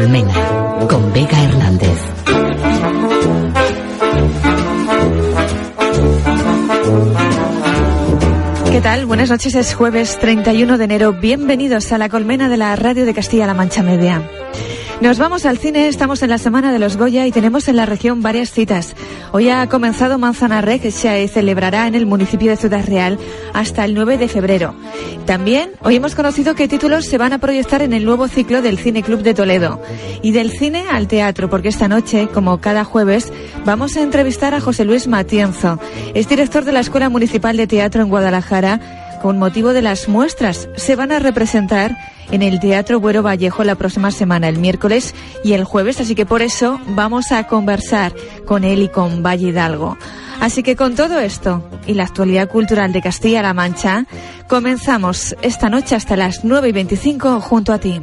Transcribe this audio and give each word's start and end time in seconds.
Colmena, 0.00 0.32
con 0.88 1.12
Vega 1.12 1.44
Hernández. 1.44 1.98
¿Qué 8.70 8.80
tal? 8.80 9.04
Buenas 9.04 9.28
noches, 9.28 9.54
es 9.54 9.74
jueves 9.74 10.18
31 10.18 10.78
de 10.78 10.84
enero. 10.84 11.12
Bienvenidos 11.12 11.92
a 11.92 11.98
la 11.98 12.08
colmena 12.08 12.48
de 12.48 12.56
la 12.56 12.74
radio 12.76 13.04
de 13.04 13.12
Castilla-La 13.12 13.52
Mancha 13.52 13.82
Media. 13.82 14.22
Nos 15.00 15.18
vamos 15.18 15.46
al 15.46 15.56
cine, 15.56 15.88
estamos 15.88 16.22
en 16.22 16.28
la 16.28 16.36
semana 16.36 16.74
de 16.74 16.78
los 16.78 16.98
Goya 16.98 17.26
y 17.26 17.32
tenemos 17.32 17.68
en 17.68 17.76
la 17.76 17.86
región 17.86 18.20
varias 18.20 18.52
citas. 18.52 18.94
Hoy 19.32 19.48
ha 19.48 19.66
comenzado 19.66 20.18
Manzana 20.18 20.60
Rec, 20.60 20.82
que 20.82 20.90
se 20.90 21.26
celebrará 21.26 21.86
en 21.86 21.94
el 21.94 22.04
municipio 22.04 22.50
de 22.50 22.58
Ciudad 22.58 22.84
Real 22.86 23.18
hasta 23.54 23.86
el 23.86 23.94
9 23.94 24.18
de 24.18 24.28
febrero. 24.28 24.74
También 25.24 25.70
hoy 25.80 25.96
hemos 25.96 26.14
conocido 26.14 26.54
qué 26.54 26.68
títulos 26.68 27.06
se 27.06 27.16
van 27.16 27.32
a 27.32 27.38
proyectar 27.38 27.80
en 27.80 27.94
el 27.94 28.04
nuevo 28.04 28.28
ciclo 28.28 28.60
del 28.60 28.78
Cine 28.78 29.02
Club 29.02 29.22
de 29.22 29.32
Toledo. 29.32 29.80
Y 30.20 30.32
del 30.32 30.50
cine 30.50 30.84
al 30.90 31.08
teatro, 31.08 31.48
porque 31.48 31.68
esta 31.68 31.88
noche, 31.88 32.28
como 32.28 32.60
cada 32.60 32.84
jueves, 32.84 33.32
vamos 33.64 33.96
a 33.96 34.02
entrevistar 34.02 34.52
a 34.52 34.60
José 34.60 34.84
Luis 34.84 35.08
Matienzo. 35.08 35.80
Es 36.12 36.28
director 36.28 36.66
de 36.66 36.72
la 36.72 36.80
Escuela 36.80 37.08
Municipal 37.08 37.56
de 37.56 37.66
Teatro 37.66 38.02
en 38.02 38.10
Guadalajara 38.10 38.99
con 39.20 39.38
motivo 39.38 39.72
de 39.72 39.82
las 39.82 40.08
muestras. 40.08 40.68
Se 40.76 40.96
van 40.96 41.12
a 41.12 41.18
representar 41.18 41.96
en 42.30 42.42
el 42.42 42.60
Teatro 42.60 43.00
Buero 43.00 43.22
Vallejo 43.22 43.64
la 43.64 43.74
próxima 43.74 44.10
semana, 44.10 44.48
el 44.48 44.58
miércoles 44.58 45.14
y 45.44 45.52
el 45.52 45.64
jueves, 45.64 46.00
así 46.00 46.14
que 46.14 46.26
por 46.26 46.42
eso 46.42 46.80
vamos 46.88 47.32
a 47.32 47.46
conversar 47.46 48.12
con 48.46 48.64
él 48.64 48.82
y 48.82 48.88
con 48.88 49.22
Valle 49.22 49.48
Hidalgo. 49.48 49.96
Así 50.40 50.62
que 50.62 50.76
con 50.76 50.94
todo 50.94 51.20
esto 51.20 51.68
y 51.86 51.94
la 51.94 52.04
actualidad 52.04 52.48
cultural 52.48 52.92
de 52.92 53.02
Castilla-La 53.02 53.52
Mancha, 53.52 54.06
comenzamos 54.48 55.36
esta 55.42 55.68
noche 55.68 55.94
hasta 55.94 56.16
las 56.16 56.44
9 56.44 56.70
y 56.70 56.72
25 56.72 57.40
junto 57.40 57.72
a 57.72 57.78
ti. 57.78 58.00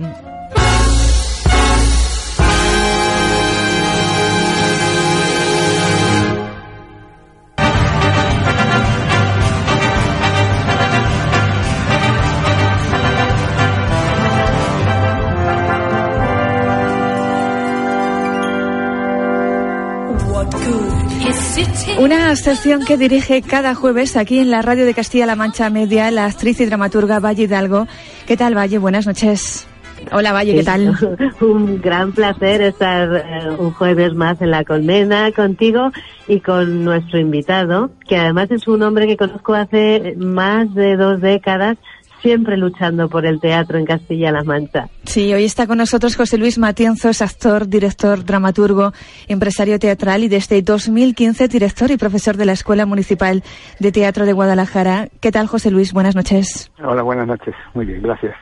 Sección 22.47 22.85
que 22.85 22.95
dirige 22.95 23.41
cada 23.41 23.75
jueves 23.75 24.15
aquí 24.15 24.39
en 24.39 24.49
la 24.49 24.61
radio 24.61 24.85
de 24.85 24.93
Castilla-La 24.93 25.35
Mancha 25.35 25.69
Media 25.69 26.09
la 26.11 26.23
actriz 26.23 26.61
y 26.61 26.65
dramaturga 26.65 27.19
Valle 27.19 27.43
Hidalgo. 27.43 27.87
¿Qué 28.25 28.37
tal, 28.37 28.55
Valle? 28.55 28.77
Buenas 28.77 29.05
noches. 29.05 29.67
Hola, 30.13 30.31
Valle, 30.31 30.55
¿qué 30.55 30.63
tal? 30.63 30.95
un 31.41 31.81
gran 31.81 32.13
placer 32.13 32.61
estar 32.61 33.17
eh, 33.17 33.49
un 33.59 33.71
jueves 33.71 34.13
más 34.13 34.41
en 34.41 34.51
la 34.51 34.63
colmena 34.63 35.29
contigo 35.33 35.91
y 36.29 36.39
con 36.39 36.85
nuestro 36.85 37.19
invitado, 37.19 37.91
que 38.07 38.15
además 38.15 38.49
es 38.49 38.65
un 38.69 38.81
hombre 38.81 39.07
que 39.07 39.17
conozco 39.17 39.53
hace 39.53 40.15
más 40.17 40.73
de 40.73 40.95
dos 40.95 41.19
décadas 41.19 41.77
siempre 42.21 42.57
luchando 42.57 43.09
por 43.09 43.25
el 43.25 43.39
teatro 43.39 43.77
en 43.77 43.85
Castilla-La 43.85 44.43
Mancha. 44.43 44.89
Sí, 45.03 45.33
hoy 45.33 45.45
está 45.45 45.67
con 45.67 45.77
nosotros 45.77 46.15
José 46.15 46.37
Luis 46.37 46.57
Matienzo, 46.57 47.09
es 47.09 47.21
actor, 47.21 47.67
director, 47.67 48.23
dramaturgo, 48.23 48.93
empresario 49.27 49.79
teatral 49.79 50.23
y 50.23 50.27
desde 50.27 50.61
2015 50.61 51.47
director 51.47 51.91
y 51.91 51.97
profesor 51.97 52.37
de 52.37 52.45
la 52.45 52.53
Escuela 52.53 52.85
Municipal 52.85 53.43
de 53.79 53.91
Teatro 53.91 54.25
de 54.25 54.33
Guadalajara. 54.33 55.09
¿Qué 55.21 55.31
tal, 55.31 55.47
José 55.47 55.71
Luis? 55.71 55.93
Buenas 55.93 56.15
noches. 56.15 56.71
Hola, 56.83 57.01
buenas 57.01 57.27
noches. 57.27 57.55
Muy 57.73 57.85
bien, 57.85 58.01
gracias. 58.01 58.35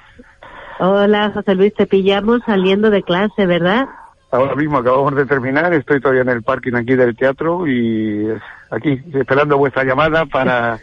Hola, 0.80 1.32
José 1.34 1.56
Luis, 1.56 1.74
te 1.74 1.88
pillamos 1.88 2.42
saliendo 2.46 2.90
de 2.90 3.02
clase, 3.04 3.46
¿verdad? 3.46 3.86
Ahora 4.32 4.56
mismo 4.56 4.80
acabamos 4.80 5.16
de 5.16 5.26
terminar, 5.26 5.74
estoy 5.74 6.02
todavía 6.02 6.24
en 6.24 6.30
el 6.30 6.44
parking 6.44 6.74
aquí 6.74 6.96
del 6.96 7.16
teatro 7.16 7.66
y 7.68 8.28
aquí 8.70 9.02
esperando 9.14 9.58
vuestra 9.58 9.86
llamada 9.86 10.26
para 10.26 10.80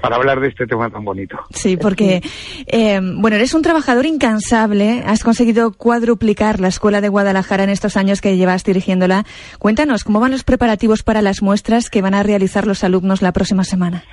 para 0.00 0.16
hablar 0.16 0.40
de 0.40 0.48
este 0.48 0.66
tema 0.66 0.90
tan 0.90 1.04
bonito. 1.04 1.38
Sí, 1.50 1.76
porque, 1.76 2.22
eh, 2.66 3.00
bueno, 3.02 3.36
eres 3.36 3.54
un 3.54 3.62
trabajador 3.62 4.06
incansable, 4.06 5.02
has 5.06 5.22
conseguido 5.22 5.72
cuadruplicar 5.72 6.60
la 6.60 6.68
Escuela 6.68 7.00
de 7.00 7.08
Guadalajara 7.08 7.64
en 7.64 7.70
estos 7.70 7.96
años 7.96 8.20
que 8.20 8.36
llevas 8.36 8.64
dirigiéndola. 8.64 9.24
Cuéntanos, 9.58 10.04
¿cómo 10.04 10.20
van 10.20 10.30
los 10.30 10.44
preparativos 10.44 11.02
para 11.02 11.22
las 11.22 11.42
muestras 11.42 11.90
que 11.90 12.02
van 12.02 12.14
a 12.14 12.22
realizar 12.22 12.66
los 12.66 12.84
alumnos 12.84 13.22
la 13.22 13.32
próxima 13.32 13.64
semana? 13.64 14.04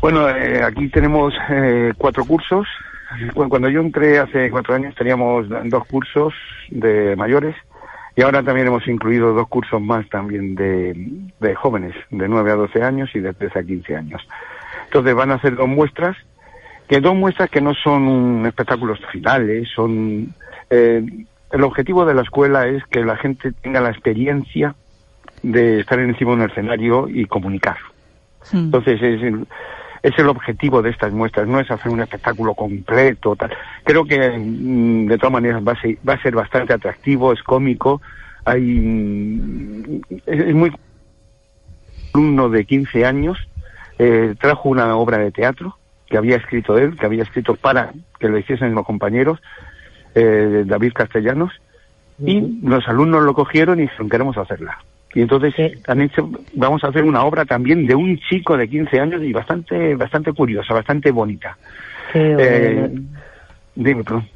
Bueno, 0.00 0.28
eh, 0.28 0.62
aquí 0.62 0.88
tenemos 0.88 1.32
eh, 1.50 1.92
cuatro 1.96 2.24
cursos. 2.24 2.66
Cuando 3.34 3.68
yo 3.68 3.80
entré 3.80 4.18
hace 4.18 4.50
cuatro 4.50 4.74
años 4.74 4.94
teníamos 4.94 5.46
dos 5.64 5.84
cursos 5.86 6.32
de 6.70 7.14
mayores 7.14 7.54
y 8.14 8.22
ahora 8.22 8.42
también 8.42 8.66
hemos 8.66 8.86
incluido 8.88 9.32
dos 9.32 9.48
cursos 9.48 9.80
más 9.80 10.08
también 10.08 10.54
de, 10.54 10.94
de 11.40 11.54
jóvenes, 11.54 11.94
de 12.10 12.28
9 12.28 12.50
a 12.50 12.56
12 12.56 12.82
años 12.82 13.10
y 13.14 13.20
de 13.20 13.32
13 13.32 13.58
a 13.58 13.62
15 13.62 13.96
años. 13.96 14.28
Entonces 14.84 15.14
van 15.14 15.30
a 15.30 15.34
hacer 15.34 15.56
dos 15.56 15.68
muestras, 15.68 16.16
que 16.88 17.00
dos 17.00 17.14
muestras 17.14 17.48
que 17.48 17.60
no 17.60 17.74
son 17.74 18.44
espectáculos 18.46 19.00
finales, 19.10 19.68
son... 19.74 20.34
Eh, 20.68 21.04
el 21.52 21.64
objetivo 21.64 22.06
de 22.06 22.14
la 22.14 22.22
escuela 22.22 22.66
es 22.66 22.82
que 22.86 23.04
la 23.04 23.16
gente 23.16 23.52
tenga 23.52 23.80
la 23.80 23.90
experiencia 23.90 24.74
de 25.42 25.80
estar 25.80 25.98
encima 25.98 26.30
de 26.30 26.36
un 26.36 26.50
escenario 26.50 27.08
y 27.08 27.26
comunicar. 27.26 27.76
Entonces 28.52 29.00
es 29.02 29.22
es 30.02 30.18
el 30.18 30.28
objetivo 30.28 30.82
de 30.82 30.90
estas 30.90 31.12
muestras, 31.12 31.46
no 31.46 31.60
es 31.60 31.70
hacer 31.70 31.90
un 31.92 32.00
espectáculo 32.00 32.54
completo. 32.54 33.36
Tal. 33.36 33.52
Creo 33.84 34.04
que 34.04 34.18
mm, 34.30 35.06
de 35.06 35.18
todas 35.18 35.32
maneras 35.32 35.62
va 35.66 35.72
a, 35.72 35.80
ser, 35.80 35.96
va 36.06 36.14
a 36.14 36.22
ser 36.22 36.34
bastante 36.34 36.72
atractivo, 36.72 37.32
es 37.32 37.42
cómico, 37.42 38.02
hay 38.44 38.62
mm, 38.62 40.00
es, 40.26 40.54
muy 40.54 40.72
alumno 42.12 42.48
de 42.48 42.64
15 42.64 43.04
años 43.06 43.38
eh, 43.98 44.34
trajo 44.40 44.68
una 44.68 44.96
obra 44.96 45.18
de 45.18 45.30
teatro 45.30 45.78
que 46.06 46.18
había 46.18 46.36
escrito 46.36 46.76
él, 46.76 46.96
que 46.98 47.06
había 47.06 47.22
escrito 47.22 47.54
para 47.54 47.92
que 48.18 48.28
lo 48.28 48.38
hiciesen 48.38 48.74
los 48.74 48.84
compañeros, 48.84 49.40
eh, 50.14 50.64
David 50.66 50.92
Castellanos, 50.94 51.52
y 52.18 52.60
los 52.62 52.86
alumnos 52.88 53.22
lo 53.22 53.34
cogieron 53.34 53.78
y 53.78 53.82
dijeron, 53.82 54.10
queremos 54.10 54.36
hacerla. 54.36 54.78
Y 55.14 55.20
entonces 55.20 55.54
han 55.86 56.00
hecho, 56.00 56.30
vamos 56.54 56.82
a 56.84 56.88
hacer 56.88 57.04
una 57.04 57.24
obra 57.24 57.44
también 57.44 57.86
de 57.86 57.94
un 57.94 58.18
chico 58.30 58.56
de 58.56 58.68
15 58.68 59.00
años 59.00 59.22
y 59.22 59.32
bastante, 59.32 59.94
bastante 59.94 60.32
curiosa, 60.32 60.72
bastante 60.72 61.10
bonita. 61.10 61.56
Eh, 62.14 62.90
dime, 63.74 64.04
perdón. 64.04 64.28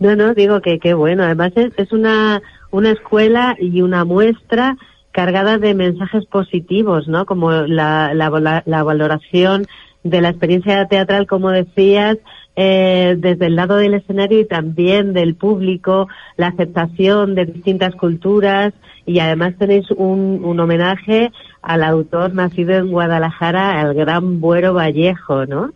No, 0.00 0.16
no, 0.16 0.34
digo 0.34 0.60
que 0.60 0.78
qué 0.78 0.94
bueno. 0.94 1.24
Además 1.24 1.52
es, 1.56 1.72
es 1.76 1.92
una, 1.92 2.42
una 2.70 2.90
escuela 2.90 3.56
y 3.60 3.82
una 3.82 4.04
muestra 4.04 4.76
cargada 5.12 5.58
de 5.58 5.74
mensajes 5.74 6.26
positivos, 6.26 7.06
¿no? 7.06 7.26
Como 7.26 7.52
la, 7.52 8.12
la, 8.14 8.62
la 8.64 8.82
valoración 8.82 9.66
de 10.04 10.20
la 10.20 10.28
experiencia 10.28 10.86
teatral, 10.86 11.26
como 11.26 11.50
decías, 11.50 12.18
eh, 12.56 13.16
desde 13.18 13.46
el 13.46 13.56
lado 13.56 13.76
del 13.76 13.94
escenario 13.94 14.38
y 14.38 14.46
también 14.46 15.12
del 15.12 15.34
público, 15.34 16.08
la 16.36 16.48
aceptación 16.48 17.34
de 17.34 17.46
distintas 17.46 17.94
culturas 17.96 18.72
y 19.06 19.18
además 19.18 19.54
tenéis 19.58 19.90
un, 19.90 20.42
un 20.44 20.60
homenaje 20.60 21.32
al 21.62 21.82
autor 21.82 22.34
nacido 22.34 22.74
en 22.74 22.90
Guadalajara, 22.90 23.80
al 23.80 23.94
gran 23.94 24.40
Buero 24.40 24.74
Vallejo, 24.74 25.46
¿no? 25.46 25.72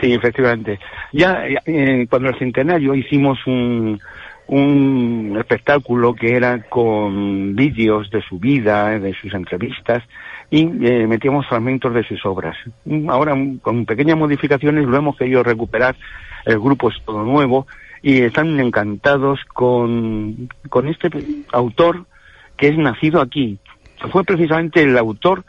Sí, 0.00 0.12
efectivamente. 0.12 0.78
Ya 1.12 1.42
eh, 1.64 2.06
cuando 2.08 2.28
el 2.28 2.38
centenario 2.38 2.94
hicimos 2.94 3.38
un, 3.46 3.98
un 4.48 5.36
espectáculo 5.38 6.14
que 6.14 6.36
era 6.36 6.62
con 6.68 7.56
vídeos 7.56 8.10
de 8.10 8.22
su 8.22 8.38
vida, 8.38 8.98
de 8.98 9.14
sus 9.14 9.34
entrevistas, 9.34 10.02
y 10.50 10.62
eh, 10.86 11.06
metíamos 11.06 11.46
fragmentos 11.48 11.92
de 11.92 12.04
sus 12.04 12.24
obras. 12.24 12.56
Ahora, 13.08 13.34
con 13.62 13.84
pequeñas 13.84 14.16
modificaciones, 14.16 14.86
lo 14.86 14.96
hemos 14.96 15.16
querido 15.16 15.42
recuperar. 15.42 15.96
El 16.44 16.60
grupo 16.60 16.90
es 16.90 16.96
todo 17.04 17.24
nuevo 17.24 17.66
y 18.02 18.22
están 18.22 18.58
encantados 18.60 19.40
con, 19.52 20.48
con 20.68 20.88
este 20.88 21.10
autor 21.52 22.04
que 22.56 22.68
es 22.68 22.78
nacido 22.78 23.20
aquí. 23.20 23.58
Fue 24.12 24.22
precisamente 24.22 24.82
el 24.82 24.96
autor 24.96 25.44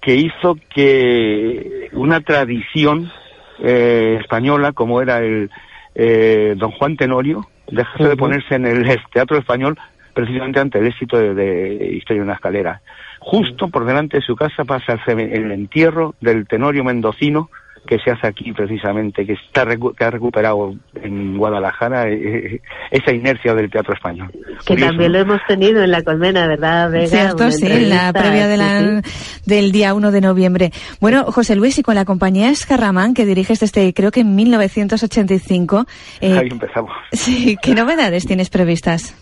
que 0.00 0.16
hizo 0.16 0.56
que 0.74 1.88
una 1.92 2.20
tradición 2.20 3.12
eh, 3.60 4.18
española, 4.20 4.72
como 4.72 5.00
era 5.00 5.20
el 5.20 5.50
eh, 5.94 6.54
don 6.56 6.72
Juan 6.72 6.96
Tenorio, 6.96 7.46
dejase 7.72 8.08
de 8.08 8.16
ponerse 8.16 8.54
en 8.54 8.66
el 8.66 8.84
teatro 9.12 9.38
español 9.38 9.78
precisamente 10.14 10.60
ante 10.60 10.78
el 10.78 10.86
éxito 10.86 11.18
de, 11.18 11.94
Historia 11.96 12.20
de 12.20 12.24
una 12.24 12.34
escalera. 12.34 12.82
Justo 13.18 13.68
por 13.68 13.84
delante 13.84 14.18
de 14.18 14.22
su 14.22 14.36
casa 14.36 14.64
pasa 14.64 14.98
el, 15.06 15.52
entierro 15.52 16.14
del 16.20 16.46
Tenorio 16.46 16.84
Mendocino, 16.84 17.50
que 17.86 17.98
se 17.98 18.10
hace 18.10 18.26
aquí 18.26 18.52
precisamente, 18.52 19.26
que 19.26 19.32
está 19.32 19.66
que 19.66 20.04
ha 20.04 20.10
recuperado 20.10 20.74
en 20.94 21.36
Guadalajara 21.36 22.08
eh, 22.08 22.54
eh, 22.54 22.60
esa 22.90 23.12
inercia 23.12 23.54
del 23.54 23.70
teatro 23.70 23.94
español. 23.94 24.30
Que 24.64 24.76
también 24.76 25.12
lo 25.12 25.18
hemos 25.18 25.40
tenido 25.48 25.82
en 25.82 25.90
la 25.90 26.02
colmena, 26.02 26.46
¿verdad? 26.46 26.90
Vega? 26.90 27.06
Cierto, 27.06 27.50
sí, 27.50 27.66
en 27.66 27.90
la 27.90 28.12
previa 28.12 28.46
de 28.46 28.56
la, 28.56 29.02
del 29.46 29.72
día 29.72 29.94
1 29.94 30.10
de 30.12 30.20
noviembre. 30.20 30.70
Bueno, 31.00 31.24
José 31.24 31.56
Luis, 31.56 31.78
y 31.78 31.82
con 31.82 31.94
la 31.94 32.04
compañía 32.04 32.50
Escarramán, 32.50 33.14
que 33.14 33.26
diriges 33.26 33.60
desde 33.60 33.92
creo 33.92 34.10
que 34.10 34.20
en 34.20 34.34
1985. 34.36 35.86
Eh, 36.20 36.38
Ahí 36.38 36.48
empezamos. 36.50 36.92
Sí, 37.12 37.56
¿qué 37.62 37.74
novedades 37.74 38.26
tienes 38.26 38.50
previstas? 38.50 39.14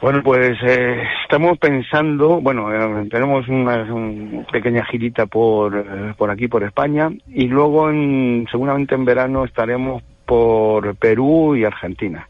Bueno, 0.00 0.22
pues 0.22 0.56
eh, 0.62 1.02
estamos 1.24 1.58
pensando, 1.58 2.40
bueno, 2.40 2.72
eh, 2.72 3.08
tenemos 3.10 3.48
una, 3.48 3.84
pequeña 4.52 4.84
girita 4.84 5.26
por, 5.26 5.76
eh, 5.76 6.14
por 6.16 6.30
aquí, 6.30 6.46
por 6.46 6.62
España, 6.62 7.10
y 7.26 7.48
luego 7.48 7.90
en, 7.90 8.46
seguramente 8.50 8.94
en 8.94 9.04
verano 9.04 9.44
estaremos 9.44 10.02
por 10.24 10.94
Perú 10.96 11.56
y 11.56 11.64
Argentina. 11.64 12.28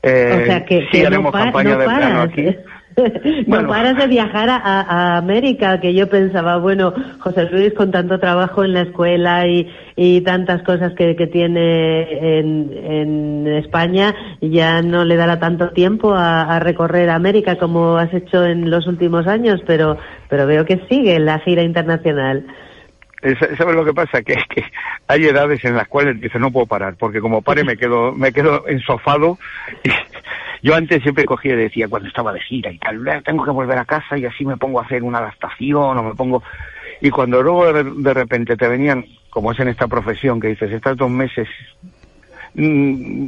o 0.00 0.08
sea 0.08 0.64
que, 0.64 0.86
sí 0.92 1.04
haremos 1.04 1.32
campaña 1.32 1.76
de 1.76 1.86
verano 1.88 2.20
aquí. 2.22 2.56
No 3.46 3.66
paras 3.68 3.96
de 3.96 4.06
viajar 4.06 4.48
a, 4.50 5.16
América, 5.18 5.80
que 5.80 5.94
yo 5.94 6.08
pensaba, 6.08 6.56
bueno, 6.58 6.94
José 7.18 7.48
Luis 7.50 7.74
con 7.74 7.90
tanto 7.90 8.18
trabajo 8.18 8.64
en 8.64 8.72
la 8.72 8.82
escuela 8.82 9.46
y, 9.46 9.70
y 9.96 10.22
tantas 10.22 10.62
cosas 10.62 10.94
que, 10.94 11.14
que 11.16 11.26
tiene 11.26 12.38
en, 12.38 12.72
en, 12.84 13.46
España, 13.56 14.14
ya 14.40 14.82
no 14.82 15.04
le 15.04 15.16
dará 15.16 15.38
tanto 15.38 15.70
tiempo 15.70 16.14
a, 16.14 16.58
recorrer 16.58 17.10
América 17.10 17.56
como 17.58 17.96
has 17.96 18.12
hecho 18.14 18.44
en 18.44 18.70
los 18.70 18.86
últimos 18.86 19.26
años, 19.26 19.60
pero, 19.66 19.98
pero 20.28 20.46
veo 20.46 20.64
que 20.64 20.80
sigue 20.88 21.18
la 21.18 21.38
gira 21.40 21.62
internacional. 21.62 22.46
¿Sabes 23.58 23.74
lo 23.74 23.84
que 23.84 23.94
pasa? 23.94 24.22
Que 24.22 24.34
es 24.34 24.44
que 24.48 24.64
hay 25.08 25.24
edades 25.24 25.64
en 25.64 25.74
las 25.74 25.88
cuales 25.88 26.20
dice 26.20 26.38
no 26.38 26.50
puedo 26.50 26.66
parar, 26.66 26.94
porque 26.98 27.20
como 27.20 27.42
pare 27.42 27.64
me 27.64 27.76
quedo, 27.76 28.12
me 28.12 28.32
quedo 28.32 28.66
ensofado 28.68 29.38
y, 29.82 29.90
yo 30.62 30.74
antes 30.74 31.02
siempre 31.02 31.24
cogía 31.24 31.54
y 31.54 31.56
decía, 31.56 31.88
cuando 31.88 32.08
estaba 32.08 32.32
de 32.32 32.40
gira 32.40 32.70
y 32.70 32.78
tal, 32.78 33.22
tengo 33.24 33.44
que 33.44 33.50
volver 33.50 33.78
a 33.78 33.84
casa 33.84 34.18
y 34.18 34.24
así 34.24 34.44
me 34.44 34.56
pongo 34.56 34.80
a 34.80 34.84
hacer 34.84 35.02
una 35.02 35.18
adaptación 35.18 35.98
o 35.98 36.02
me 36.02 36.14
pongo... 36.14 36.42
Y 37.00 37.10
cuando 37.10 37.42
luego 37.42 37.72
de, 37.72 38.14
repente 38.14 38.56
te 38.56 38.68
venían, 38.68 39.04
como 39.28 39.52
es 39.52 39.60
en 39.60 39.68
esta 39.68 39.86
profesión, 39.86 40.40
que 40.40 40.48
dices, 40.48 40.72
estás 40.72 40.96
dos 40.96 41.10
meses, 41.10 41.46
mm, 42.54 43.26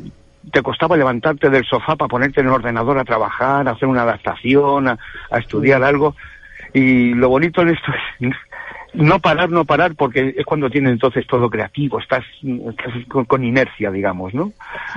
te 0.51 0.63
costaba 0.63 0.97
levantarte 0.97 1.51
del 1.51 1.67
sofá 1.67 1.95
para 1.95 2.09
ponerte 2.09 2.41
en 2.41 2.47
el 2.47 2.53
ordenador 2.55 2.99
a 2.99 3.05
trabajar, 3.05 3.69
a 3.69 3.73
hacer 3.73 3.87
una 3.87 4.03
adaptación, 4.03 4.89
a, 4.89 4.99
a 5.31 5.39
estudiar 5.39 5.83
algo. 5.83 6.17
Y 6.73 7.13
lo 7.13 7.29
bonito 7.29 7.61
en 7.61 7.69
esto 7.69 7.93
es 8.21 8.29
no 8.95 9.19
parar, 9.21 9.51
no 9.51 9.65
parar, 9.65 9.95
porque 9.95 10.35
es 10.37 10.45
cuando 10.45 10.71
tienes 10.71 10.93
entonces 10.93 11.27
todo 11.27 11.51
creativo, 11.51 11.99
estás, 11.99 12.25
con, 13.09 13.45
inercia, 13.45 13.91
digamos, 13.91 14.35
¿no? 14.35 14.53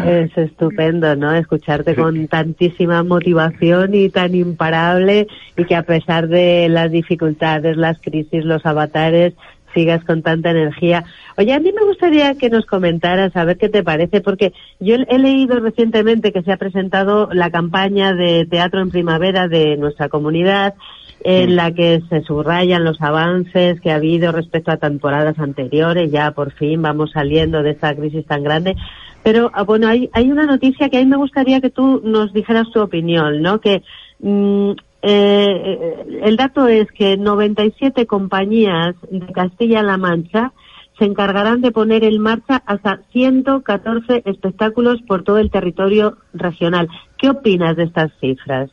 Es 0.05 0.35
estupendo, 0.37 1.15
¿no? 1.15 1.33
Escucharte 1.33 1.95
con 1.95 2.27
tantísima 2.27 3.03
motivación 3.03 3.93
y 3.93 4.09
tan 4.09 4.33
imparable 4.35 5.27
y 5.57 5.65
que 5.65 5.75
a 5.75 5.83
pesar 5.83 6.27
de 6.27 6.67
las 6.69 6.91
dificultades, 6.91 7.77
las 7.77 7.99
crisis, 7.99 8.45
los 8.45 8.65
avatares, 8.65 9.33
sigas 9.73 10.03
con 10.03 10.21
tanta 10.21 10.51
energía. 10.51 11.03
Oye, 11.37 11.53
a 11.53 11.59
mí 11.59 11.71
me 11.71 11.85
gustaría 11.85 12.35
que 12.35 12.49
nos 12.49 12.65
comentaras 12.65 13.35
a 13.35 13.45
ver 13.45 13.57
qué 13.57 13.69
te 13.69 13.83
parece, 13.83 14.21
porque 14.21 14.53
yo 14.79 14.95
he 14.95 15.19
leído 15.19 15.59
recientemente 15.59 16.31
que 16.31 16.43
se 16.43 16.51
ha 16.51 16.57
presentado 16.57 17.29
la 17.31 17.49
campaña 17.49 18.13
de 18.13 18.45
teatro 18.45 18.81
en 18.81 18.91
primavera 18.91 19.47
de 19.47 19.77
nuestra 19.77 20.09
comunidad 20.09 20.75
en 21.23 21.55
la 21.55 21.71
que 21.71 22.01
se 22.09 22.21
subrayan 22.21 22.83
los 22.83 22.99
avances 23.01 23.79
que 23.81 23.91
ha 23.91 23.95
habido 23.95 24.31
respecto 24.31 24.71
a 24.71 24.77
temporadas 24.77 25.37
anteriores, 25.39 26.11
ya 26.11 26.31
por 26.31 26.51
fin 26.51 26.81
vamos 26.81 27.11
saliendo 27.11 27.61
de 27.61 27.71
esta 27.71 27.95
crisis 27.95 28.25
tan 28.25 28.43
grande. 28.43 28.75
Pero 29.23 29.51
ah, 29.53 29.63
bueno, 29.63 29.87
hay, 29.87 30.09
hay 30.13 30.31
una 30.31 30.45
noticia 30.45 30.89
que 30.89 30.97
a 30.97 30.99
mí 31.01 31.05
me 31.05 31.17
gustaría 31.17 31.61
que 31.61 31.69
tú 31.69 32.01
nos 32.03 32.33
dijeras 32.33 32.71
tu 32.71 32.81
opinión, 32.81 33.41
¿no? 33.41 33.61
Que 33.61 33.83
mm, 34.19 34.71
eh, 35.01 36.05
el 36.23 36.37
dato 36.37 36.67
es 36.67 36.91
que 36.91 37.17
97 37.17 38.05
compañías 38.05 38.95
de 39.09 39.31
Castilla-La 39.33 39.97
Mancha 39.97 40.53
se 40.99 41.05
encargarán 41.05 41.61
de 41.61 41.71
poner 41.71 42.03
en 42.03 42.19
marcha 42.19 42.61
hasta 42.65 43.01
114 43.11 44.23
espectáculos 44.25 45.01
por 45.01 45.23
todo 45.23 45.39
el 45.39 45.49
territorio 45.49 46.17
regional. 46.33 46.89
¿Qué 47.17 47.29
opinas 47.29 47.75
de 47.75 47.83
estas 47.83 48.11
cifras? 48.19 48.69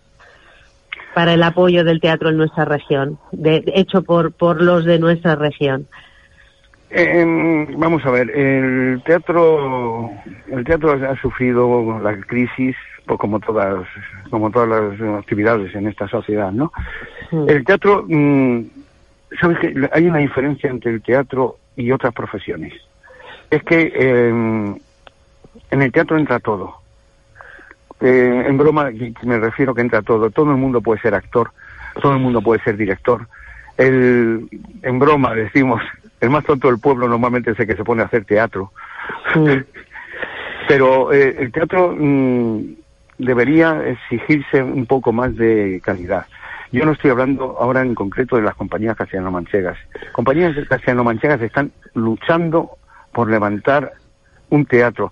para 1.15 1.35
el 1.35 1.43
apoyo 1.43 1.83
del 1.83 2.01
teatro 2.01 2.29
en 2.29 2.37
nuestra 2.37 2.65
región, 2.65 3.19
de, 3.33 3.65
hecho 3.75 4.03
por, 4.03 4.33
por 4.33 4.63
los 4.63 4.85
de 4.85 5.01
nuestra 5.01 5.35
región? 5.35 5.89
Vamos 6.91 8.05
a 8.05 8.11
ver, 8.11 8.31
el 8.31 9.03
teatro, 9.05 10.11
el 10.51 10.65
teatro 10.65 10.93
ha 10.93 11.21
sufrido 11.21 12.01
la 12.01 12.17
crisis, 12.21 12.77
pues 13.07 13.19
como 13.19 13.41
todas, 13.41 13.87
como 14.31 14.51
todas 14.51 14.69
las 14.69 15.19
actividades 15.19 15.75
en 15.75 15.89
esta 15.89 16.09
sociedad, 16.09 16.53
¿no? 16.53 16.73
Mm. 17.31 17.49
El 17.49 17.65
teatro, 17.65 18.05
mm, 18.09 18.63
sabes 19.41 19.59
que 19.59 19.89
hay 19.93 20.07
una 20.07 20.19
diferencia 20.19 20.71
entre 20.71 20.93
el 20.93 21.03
teatro 21.03 21.59
y 21.77 21.93
otras 21.93 22.15
profesiones. 22.15 22.73
Es 23.51 23.63
que 23.63 23.93
em, 23.95 24.77
en 25.71 25.83
el 25.83 25.93
teatro 25.93 26.19
entra 26.19 26.41
todo. 26.41 26.77
Eh, 28.01 28.45
en 28.47 28.57
broma 28.57 28.91
me 29.23 29.39
refiero 29.39 29.75
que 29.75 29.81
entra 29.81 30.03
todo. 30.03 30.31
Todo 30.31 30.51
el 30.51 30.57
mundo 30.57 30.81
puede 30.81 31.01
ser 31.01 31.15
actor, 31.15 31.51
todo 32.01 32.13
el 32.13 32.19
mundo 32.19 32.43
puede 32.43 32.63
ser 32.63 32.77
director. 32.77 33.27
El, 33.77 34.49
en 34.83 34.99
broma 34.99 35.35
decimos, 35.35 35.83
el 36.21 36.31
más 36.31 36.45
tonto 36.45 36.69
del 36.69 36.81
pueblo 36.81 37.09
normalmente 37.09 37.53
es 37.53 37.61
el 37.61 37.67
que 37.67 37.77
se 37.77 37.85
pone 37.85 38.03
a 38.03 38.07
hacer 38.07 38.25
teatro. 38.25 38.73
Pero 40.69 41.13
eh, 41.13 41.37
el 41.39 41.53
teatro 41.53 41.95
mm, 41.97 42.61
debería 43.19 43.83
exigirse 43.87 44.63
un 44.63 44.87
poco 44.87 45.13
más 45.13 45.35
de 45.37 45.81
calidad. 45.83 46.27
Yo 46.71 46.85
no 46.85 46.93
estoy 46.93 47.11
hablando 47.11 47.57
ahora 47.59 47.81
en 47.81 47.95
concreto 47.95 48.37
de 48.37 48.43
las 48.43 48.55
compañías 48.55 48.97
castellano-manchegas. 48.97 49.79
Compañías 50.13 50.55
castellano-manchegas 50.69 51.41
están 51.41 51.73
luchando 51.95 52.73
por 53.13 53.31
levantar 53.31 53.93
un 54.51 54.67
teatro. 54.67 55.11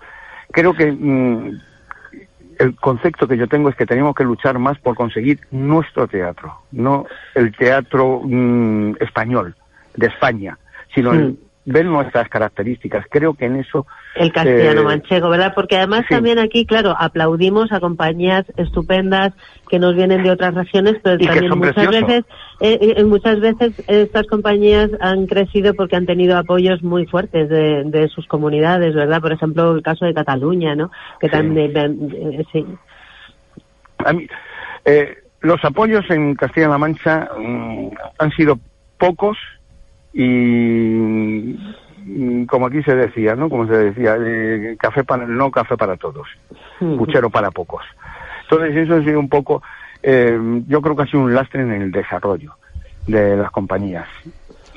Creo 0.53 0.75
que 0.75 0.93
mm, 0.93 1.59
el 2.59 2.77
concepto 2.77 3.27
que 3.27 3.37
yo 3.37 3.49
tengo 3.49 3.69
es 3.69 3.77
que 3.77 3.87
tenemos 3.87 4.15
que 4.15 4.25
luchar 4.25 4.59
más 4.59 4.79
por 4.79 4.95
conseguir 4.95 5.41
nuestro 5.51 6.07
teatro, 6.07 6.63
no 6.73 7.07
el 7.35 7.55
teatro 7.55 8.21
mm, 8.25 8.97
español, 9.01 9.55
de 9.95 10.07
España, 10.09 10.59
sino 10.97 11.13
el, 11.13 11.39
ver 11.67 11.85
nuestras 11.85 12.29
características. 12.29 13.05
Creo 13.11 13.35
que 13.35 13.45
en 13.47 13.57
eso... 13.57 13.87
El 14.15 14.33
castellano 14.33 14.83
eh, 14.83 14.85
manchego, 14.85 15.29
¿verdad? 15.29 15.53
Porque 15.55 15.77
además 15.77 16.05
también 16.09 16.39
aquí, 16.39 16.65
claro, 16.65 16.95
aplaudimos 16.97 17.73
a 17.73 17.81
compañías 17.81 18.45
estupendas 18.57 19.33
que 19.69 19.81
nos 19.81 19.97
vienen 19.97 20.23
de 20.23 20.31
otras 20.31 20.55
regiones, 20.55 20.95
pero 21.03 21.19
también 21.19 21.59
muchas 21.59 21.89
veces, 21.89 22.25
eh, 22.61 22.95
eh, 22.97 23.05
muchas 23.05 23.41
veces 23.41 23.83
estas 23.89 24.29
compañías 24.29 24.91
han 25.01 25.27
crecido 25.27 25.75
porque 25.75 25.97
han 25.97 26.07
tenido 26.07 26.39
apoyos 26.39 26.83
muy 26.85 27.05
fuertes 27.07 27.49
de, 27.49 28.09
sus 28.15 28.27
comunidades, 28.29 28.95
¿verdad? 28.95 29.21
Por 29.21 29.33
ejemplo, 29.33 29.75
el 29.75 29.83
caso 29.83 30.07
de 30.07 30.15
Cataluña, 30.15 30.77
¿no? 30.77 30.93
Que 31.21 31.29
también, 31.29 32.45
sí. 32.53 32.65
A 33.99 34.13
mí, 34.13 34.29
los 35.41 35.65
apoyos 35.65 36.09
en 36.11 36.37
Castilla-La 36.37 36.79
Mancha 36.79 37.29
mm, 37.37 37.89
han 38.19 38.31
sido 38.31 38.61
pocos 38.99 39.37
y 40.19 41.55
como 42.47 42.67
aquí 42.67 42.83
se 42.83 42.97
decía, 42.97 43.37
¿no? 43.37 43.51
Como 43.51 43.67
se 43.67 43.77
decía, 43.77 44.17
eh, 44.19 44.75
café 44.81 45.05
para 45.05 45.27
no 45.27 45.51
café 45.51 45.77
para 45.77 45.97
todos, 45.99 46.27
puchero 46.79 47.29
para 47.29 47.51
pocos. 47.51 47.85
Entonces 48.45 48.77
eso 48.77 48.95
ha 48.95 49.03
sido 49.03 49.21
un 49.21 49.29
poco, 49.29 49.63
eh, 50.03 50.39
yo 50.69 50.81
creo 50.81 50.97
que 50.97 51.03
ha 51.03 51.07
sido 51.07 51.21
un 51.21 51.35
lastre 51.35 51.61
en 51.61 51.71
el 51.71 51.91
desarrollo 51.91 52.55
de 53.07 53.37
las 53.37 53.51
compañías. 53.51 54.09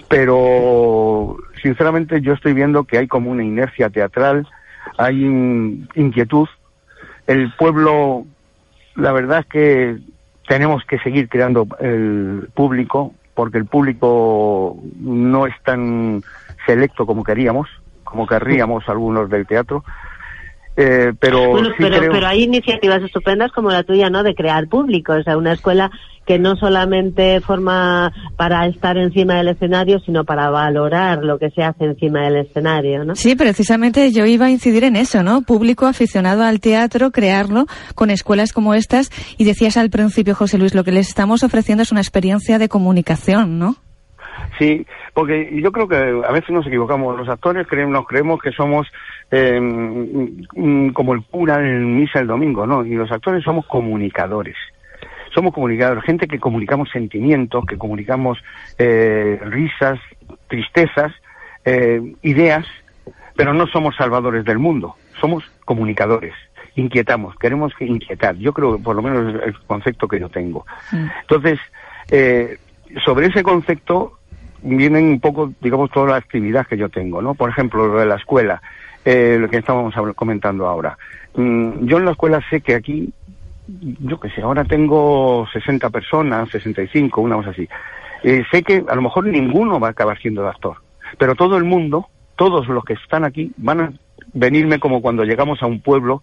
Pero 0.09 1.37
sinceramente 1.61 2.19
yo 2.19 2.33
estoy 2.33 2.51
viendo 2.51 2.83
que 2.83 2.97
hay 2.97 3.07
como 3.07 3.31
una 3.31 3.43
inercia 3.43 3.89
teatral, 3.89 4.45
hay 4.97 5.23
inquietud. 5.95 6.49
El 7.27 7.53
pueblo, 7.53 8.25
la 8.95 9.13
verdad 9.13 9.39
es 9.39 9.45
que 9.45 9.97
tenemos 10.49 10.83
que 10.83 10.99
seguir 10.99 11.29
creando 11.29 11.65
el 11.79 12.49
público, 12.53 13.13
porque 13.39 13.57
el 13.57 13.67
público 13.67 14.75
no 14.99 15.47
es 15.47 15.55
tan 15.63 16.21
selecto 16.65 17.05
como 17.05 17.23
queríamos, 17.23 17.69
como 18.03 18.27
querríamos 18.27 18.89
algunos 18.89 19.29
del 19.29 19.47
teatro. 19.47 19.85
Eh, 20.81 21.11
pero, 21.19 21.55
pero, 21.77 22.25
hay 22.25 22.43
iniciativas 22.43 23.03
estupendas 23.03 23.51
como 23.51 23.69
la 23.69 23.83
tuya, 23.83 24.09
¿no? 24.09 24.23
De 24.23 24.33
crear 24.33 24.69
público, 24.69 25.11
o 25.11 25.23
sea, 25.23 25.35
una 25.35 25.51
escuela 25.51 25.91
que 26.25 26.39
no 26.39 26.55
solamente 26.55 27.41
forma 27.41 28.13
para 28.37 28.65
estar 28.65 28.97
encima 28.97 29.35
del 29.35 29.49
escenario, 29.49 29.99
sino 29.99 30.23
para 30.23 30.49
valorar 30.49 31.21
lo 31.21 31.37
que 31.37 31.49
se 31.49 31.63
hace 31.63 31.83
encima 31.83 32.21
del 32.21 32.45
escenario, 32.45 33.03
¿no? 33.03 33.15
Sí, 33.15 33.35
precisamente 33.35 34.13
yo 34.13 34.25
iba 34.25 34.45
a 34.45 34.51
incidir 34.51 34.85
en 34.85 34.95
eso, 34.95 35.21
¿no? 35.21 35.41
Público 35.41 35.85
aficionado 35.85 36.43
al 36.43 36.61
teatro, 36.61 37.11
crearlo 37.11 37.65
con 37.93 38.09
escuelas 38.09 38.53
como 38.53 38.73
estas. 38.73 39.09
Y 39.37 39.43
decías 39.43 39.75
al 39.75 39.89
principio, 39.89 40.33
José 40.33 40.57
Luis, 40.57 40.75
lo 40.75 40.85
que 40.85 40.93
les 40.93 41.09
estamos 41.09 41.43
ofreciendo 41.43 41.83
es 41.83 41.91
una 41.91 41.99
experiencia 41.99 42.57
de 42.57 42.69
comunicación, 42.69 43.59
¿no? 43.59 43.75
Sí, 44.57 44.85
porque 45.13 45.49
yo 45.61 45.73
creo 45.73 45.89
que 45.89 45.95
a 45.95 46.31
veces 46.31 46.49
nos 46.51 46.65
equivocamos. 46.65 47.17
Los 47.17 47.27
actores 47.27 47.67
creemos, 47.67 47.93
nos 47.93 48.07
creemos 48.07 48.39
que 48.41 48.51
somos 48.51 48.87
eh, 49.31 50.91
como 50.93 51.13
el 51.13 51.23
cura 51.23 51.59
en 51.59 51.95
misa 51.95 52.19
el 52.19 52.27
domingo, 52.27 52.65
¿no? 52.65 52.85
Y 52.85 52.95
los 52.95 53.11
actores 53.11 53.43
somos 53.43 53.65
comunicadores 53.67 54.55
somos 55.33 55.53
comunicadores, 55.53 56.03
gente 56.03 56.27
que 56.27 56.39
comunicamos 56.39 56.89
sentimientos, 56.89 57.65
que 57.65 57.77
comunicamos 57.77 58.39
eh, 58.77 59.39
risas, 59.43 59.99
tristezas, 60.47 61.13
eh, 61.65 62.01
ideas, 62.23 62.65
pero 63.35 63.53
no 63.53 63.67
somos 63.67 63.95
salvadores 63.95 64.43
del 64.45 64.59
mundo, 64.59 64.95
somos 65.19 65.43
comunicadores. 65.65 66.33
inquietamos, 66.75 67.35
queremos 67.35 67.73
inquietar. 67.79 68.35
Yo 68.37 68.53
creo 68.53 68.77
que 68.77 68.83
por 68.83 68.95
lo 68.95 69.01
menos 69.01 69.35
es 69.35 69.47
el 69.47 69.59
concepto 69.61 70.07
que 70.07 70.19
yo 70.19 70.29
tengo. 70.29 70.65
Entonces, 71.21 71.59
eh, 72.09 72.57
sobre 73.03 73.27
ese 73.27 73.43
concepto 73.43 74.19
vienen 74.61 75.05
un 75.05 75.19
poco, 75.19 75.51
digamos, 75.61 75.91
toda 75.91 76.11
la 76.11 76.15
actividad 76.15 76.65
que 76.67 76.77
yo 76.77 76.89
tengo, 76.89 77.21
¿no? 77.21 77.33
Por 77.33 77.49
ejemplo, 77.49 77.87
lo 77.87 77.99
de 77.99 78.05
la 78.05 78.15
escuela, 78.15 78.61
eh, 79.11 79.39
lo 79.39 79.49
que 79.49 79.57
estábamos 79.57 79.95
comentando 80.15 80.67
ahora. 80.67 80.95
Mm, 81.35 81.87
yo 81.87 81.97
en 81.97 82.05
la 82.05 82.11
escuela 82.11 82.39
sé 82.47 82.61
que 82.61 82.75
aquí, 82.75 83.11
yo 83.67 84.19
que 84.19 84.29
sé, 84.29 84.43
ahora 84.43 84.63
tengo 84.65 85.47
60 85.51 85.89
personas, 85.89 86.47
65, 86.49 87.19
una 87.19 87.37
cosa 87.37 87.49
así. 87.49 87.67
Eh, 88.23 88.43
sé 88.51 88.61
que 88.61 88.83
a 88.87 88.93
lo 88.93 89.01
mejor 89.01 89.25
ninguno 89.25 89.79
va 89.79 89.87
a 89.87 89.91
acabar 89.91 90.19
siendo 90.19 90.47
actor, 90.47 90.77
pero 91.17 91.33
todo 91.33 91.57
el 91.57 91.63
mundo, 91.63 92.07
todos 92.35 92.67
los 92.67 92.83
que 92.83 92.93
están 92.93 93.23
aquí, 93.23 93.51
van 93.57 93.81
a 93.81 93.93
venirme 94.33 94.79
como 94.79 95.01
cuando 95.01 95.23
llegamos 95.23 95.63
a 95.63 95.65
un 95.65 95.79
pueblo 95.79 96.21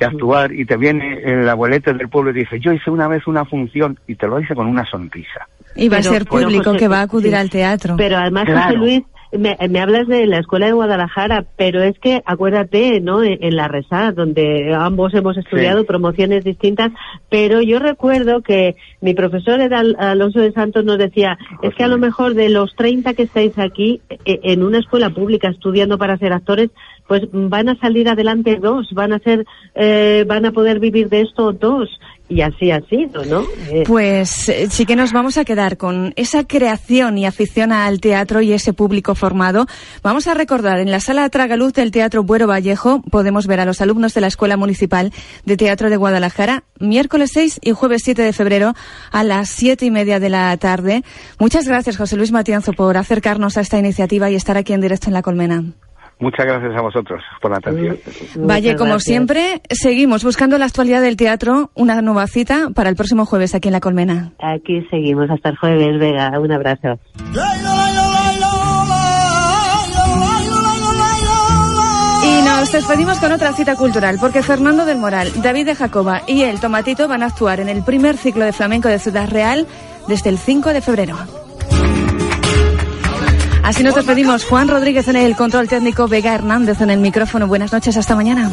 y 0.00 0.04
actuar 0.04 0.52
y 0.52 0.64
te 0.64 0.76
viene 0.76 1.20
el 1.22 1.48
abuelete 1.48 1.92
del 1.92 2.08
pueblo 2.08 2.30
y 2.30 2.40
dice, 2.40 2.58
yo 2.58 2.72
hice 2.72 2.90
una 2.90 3.06
vez 3.06 3.24
una 3.28 3.44
función 3.44 4.00
y 4.08 4.16
te 4.16 4.26
lo 4.26 4.38
dice 4.38 4.56
con 4.56 4.66
una 4.66 4.84
sonrisa. 4.84 5.46
Y 5.76 5.88
va 5.88 5.98
a 5.98 6.02
ser 6.02 6.24
público 6.24 6.74
que 6.74 6.88
va 6.88 7.00
a 7.00 7.02
acudir 7.02 7.36
al 7.36 7.50
teatro. 7.50 7.94
Pero 7.96 8.16
además, 8.16 8.48
José 8.48 8.76
Luis, 8.76 9.02
me, 9.38 9.80
hablas 9.80 10.06
de 10.06 10.26
la 10.26 10.38
escuela 10.38 10.66
de 10.66 10.72
Guadalajara, 10.72 11.44
pero 11.56 11.82
es 11.82 11.98
que 11.98 12.22
acuérdate, 12.24 13.00
¿no? 13.00 13.22
En, 13.22 13.56
la 13.56 13.68
RESA, 13.68 14.12
donde 14.12 14.74
ambos 14.74 15.14
hemos 15.14 15.36
estudiado 15.36 15.84
promociones 15.84 16.44
distintas, 16.44 16.92
pero 17.30 17.60
yo 17.62 17.78
recuerdo 17.78 18.42
que 18.42 18.76
mi 19.00 19.14
profesor 19.14 19.60
era 19.60 19.80
Alonso 19.98 20.40
de 20.40 20.52
Santos 20.52 20.84
nos 20.84 20.98
decía, 20.98 21.38
es 21.62 21.74
que 21.74 21.84
a 21.84 21.88
lo 21.88 21.98
mejor 21.98 22.34
de 22.34 22.48
los 22.48 22.74
30 22.74 23.14
que 23.14 23.22
estáis 23.22 23.58
aquí 23.58 24.00
e, 24.08 24.40
en 24.42 24.62
una 24.62 24.78
escuela 24.78 25.10
pública 25.10 25.48
estudiando 25.48 25.98
para 25.98 26.18
ser 26.18 26.32
actores, 26.32 26.70
pues 27.06 27.22
van 27.32 27.68
a 27.68 27.78
salir 27.78 28.08
adelante 28.08 28.56
dos, 28.56 28.88
van 28.92 29.12
a 29.12 29.18
ser, 29.20 29.46
eh, 29.74 30.24
van 30.26 30.44
a 30.44 30.52
poder 30.52 30.80
vivir 30.80 31.08
de 31.08 31.22
esto 31.22 31.52
dos 31.52 31.88
y 32.28 32.40
así 32.40 32.70
ha 32.70 32.80
sido, 32.88 33.24
¿no? 33.24 33.44
Eh, 33.70 33.84
pues 33.86 34.48
eh, 34.48 34.68
sí 34.70 34.84
que 34.84 34.96
nos 34.96 35.12
vamos 35.12 35.38
a 35.38 35.44
quedar 35.44 35.76
con 35.76 36.12
esa 36.16 36.44
creación 36.44 37.18
y 37.18 37.26
afición 37.26 37.72
al 37.72 38.00
teatro 38.00 38.42
y 38.42 38.52
ese 38.52 38.72
público 38.72 39.14
formado. 39.14 39.66
Vamos 40.02 40.26
a 40.26 40.34
recordar, 40.34 40.80
en 40.80 40.90
la 40.90 41.00
sala 41.00 41.28
Tragaluz 41.28 41.72
del 41.72 41.90
Teatro 41.90 42.24
Buero 42.24 42.46
Vallejo 42.46 43.02
podemos 43.10 43.46
ver 43.46 43.60
a 43.60 43.64
los 43.64 43.80
alumnos 43.80 44.14
de 44.14 44.20
la 44.20 44.26
Escuela 44.26 44.56
Municipal 44.56 45.12
de 45.44 45.56
Teatro 45.56 45.90
de 45.90 45.96
Guadalajara 45.96 46.64
miércoles 46.80 47.30
6 47.32 47.60
y 47.62 47.72
jueves 47.72 48.02
7 48.04 48.22
de 48.22 48.32
febrero 48.32 48.74
a 49.10 49.24
las 49.24 49.48
siete 49.48 49.86
y 49.86 49.90
media 49.90 50.20
de 50.20 50.28
la 50.28 50.56
tarde. 50.56 51.02
Muchas 51.38 51.66
gracias, 51.66 51.96
José 51.96 52.16
Luis 52.16 52.32
Matianzo, 52.32 52.72
por 52.72 52.96
acercarnos 52.96 53.56
a 53.56 53.60
esta 53.60 53.78
iniciativa 53.78 54.30
y 54.30 54.34
estar 54.34 54.56
aquí 54.56 54.72
en 54.72 54.80
directo 54.80 55.08
en 55.08 55.14
La 55.14 55.22
Colmena. 55.22 55.64
Muchas 56.18 56.46
gracias 56.46 56.72
a 56.74 56.80
vosotros 56.80 57.22
por 57.42 57.50
la 57.50 57.58
atención. 57.58 57.98
Valle, 58.36 58.74
como 58.76 58.98
siempre, 59.00 59.60
seguimos 59.70 60.24
buscando 60.24 60.56
la 60.56 60.64
actualidad 60.64 61.02
del 61.02 61.16
teatro, 61.16 61.70
una 61.74 62.00
nueva 62.00 62.26
cita 62.26 62.70
para 62.74 62.88
el 62.88 62.96
próximo 62.96 63.26
jueves 63.26 63.54
aquí 63.54 63.68
en 63.68 63.72
La 63.72 63.80
Colmena. 63.80 64.32
Aquí 64.38 64.80
seguimos 64.90 65.28
hasta 65.30 65.50
el 65.50 65.58
jueves, 65.58 65.98
Vega, 65.98 66.40
un 66.40 66.52
abrazo. 66.52 66.98
Y 72.24 72.44
nos 72.44 72.72
despedimos 72.72 73.18
con 73.18 73.32
otra 73.32 73.52
cita 73.52 73.76
cultural, 73.76 74.16
porque 74.18 74.42
Fernando 74.42 74.86
del 74.86 74.96
Moral, 74.96 75.30
David 75.42 75.66
de 75.66 75.74
Jacoba 75.74 76.22
y 76.26 76.44
el 76.44 76.60
Tomatito 76.60 77.08
van 77.08 77.24
a 77.24 77.26
actuar 77.26 77.60
en 77.60 77.68
el 77.68 77.82
primer 77.84 78.16
ciclo 78.16 78.46
de 78.46 78.54
flamenco 78.54 78.88
de 78.88 78.98
Ciudad 78.98 79.28
Real 79.28 79.66
desde 80.08 80.30
el 80.30 80.38
5 80.38 80.72
de 80.72 80.80
febrero. 80.80 81.45
Así 83.66 83.82
nos 83.82 83.96
despedimos. 83.96 84.44
Juan 84.44 84.68
Rodríguez 84.68 85.08
en 85.08 85.16
el 85.16 85.34
control 85.34 85.66
técnico, 85.66 86.06
Vega 86.06 86.32
Hernández 86.32 86.80
en 86.80 86.90
el 86.90 87.00
micrófono. 87.00 87.48
Buenas 87.48 87.72
noches, 87.72 87.96
hasta 87.96 88.14
mañana. 88.14 88.48